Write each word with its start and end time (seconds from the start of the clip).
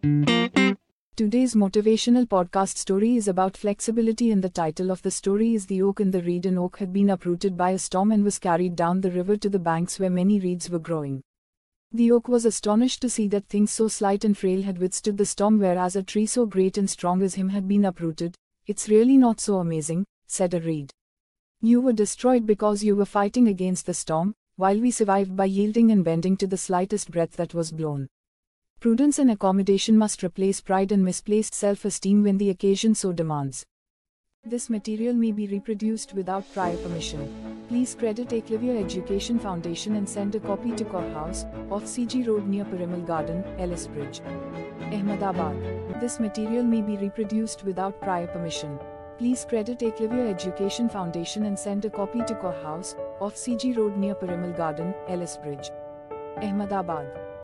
Today's 0.00 1.56
motivational 1.56 2.24
podcast 2.24 2.76
story 2.76 3.16
is 3.16 3.26
about 3.26 3.56
flexibility, 3.56 4.30
and 4.30 4.44
the 4.44 4.48
title 4.48 4.92
of 4.92 5.02
the 5.02 5.10
story 5.10 5.54
is 5.54 5.66
The 5.66 5.82
Oak 5.82 5.98
and 5.98 6.14
the 6.14 6.22
Reed. 6.22 6.46
An 6.46 6.56
oak 6.56 6.78
had 6.78 6.92
been 6.92 7.10
uprooted 7.10 7.56
by 7.56 7.70
a 7.70 7.78
storm 7.80 8.12
and 8.12 8.22
was 8.22 8.38
carried 8.38 8.76
down 8.76 9.00
the 9.00 9.10
river 9.10 9.36
to 9.36 9.48
the 9.48 9.58
banks 9.58 9.98
where 9.98 10.08
many 10.08 10.38
reeds 10.38 10.70
were 10.70 10.78
growing. 10.78 11.20
The 11.90 12.12
oak 12.12 12.28
was 12.28 12.44
astonished 12.44 13.02
to 13.02 13.10
see 13.10 13.26
that 13.28 13.48
things 13.48 13.72
so 13.72 13.88
slight 13.88 14.24
and 14.24 14.38
frail 14.38 14.62
had 14.62 14.78
withstood 14.78 15.18
the 15.18 15.26
storm, 15.26 15.58
whereas 15.58 15.96
a 15.96 16.04
tree 16.04 16.26
so 16.26 16.46
great 16.46 16.78
and 16.78 16.88
strong 16.88 17.20
as 17.22 17.34
him 17.34 17.48
had 17.48 17.66
been 17.66 17.84
uprooted. 17.84 18.36
It's 18.68 18.88
really 18.88 19.16
not 19.16 19.40
so 19.40 19.56
amazing, 19.56 20.04
said 20.28 20.54
a 20.54 20.60
reed. 20.60 20.92
You 21.60 21.80
were 21.80 21.92
destroyed 21.92 22.46
because 22.46 22.84
you 22.84 22.94
were 22.94 23.04
fighting 23.04 23.48
against 23.48 23.86
the 23.86 23.94
storm, 23.94 24.36
while 24.54 24.78
we 24.78 24.92
survived 24.92 25.36
by 25.36 25.46
yielding 25.46 25.90
and 25.90 26.04
bending 26.04 26.36
to 26.36 26.46
the 26.46 26.56
slightest 26.56 27.10
breath 27.10 27.32
that 27.32 27.52
was 27.52 27.72
blown. 27.72 28.06
Prudence 28.80 29.18
and 29.18 29.28
accommodation 29.28 29.98
must 29.98 30.22
replace 30.22 30.60
pride 30.60 30.92
and 30.92 31.04
misplaced 31.04 31.52
self 31.52 31.84
esteem 31.84 32.22
when 32.22 32.38
the 32.38 32.48
occasion 32.48 32.94
so 32.94 33.10
demands. 33.10 33.64
This 34.44 34.70
material 34.70 35.14
may 35.14 35.32
be 35.32 35.48
reproduced 35.48 36.14
without 36.14 36.44
prior 36.54 36.76
permission. 36.76 37.64
Please 37.68 37.96
credit 37.96 38.28
Eklavya 38.28 38.80
Education 38.84 39.40
Foundation 39.40 39.96
and 39.96 40.08
send 40.08 40.36
a 40.36 40.38
copy 40.38 40.70
to 40.76 40.84
Kaur 40.84 41.12
House, 41.12 41.44
off 41.72 41.82
CG 41.82 42.24
Road 42.28 42.46
near 42.46 42.64
Parimal 42.64 43.04
Garden, 43.04 43.42
Ellis 43.58 43.88
Bridge, 43.88 44.20
Ahmedabad. 44.92 46.00
This 46.00 46.20
material 46.20 46.62
may 46.62 46.80
be 46.80 46.96
reproduced 46.98 47.64
without 47.64 48.00
prior 48.00 48.28
permission. 48.28 48.78
Please 49.18 49.44
credit 49.44 49.80
Eklavya 49.80 50.30
Education 50.30 50.88
Foundation 50.88 51.46
and 51.46 51.58
send 51.58 51.84
a 51.84 51.90
copy 51.90 52.22
to 52.26 52.34
Kaur 52.34 52.62
House, 52.62 52.94
off 53.20 53.34
CG 53.34 53.76
Road 53.76 53.96
near 53.96 54.14
Parimal 54.14 54.56
Garden, 54.56 54.94
Ellis 55.08 55.36
Bridge, 55.36 55.72
Ahmedabad. 56.36 57.27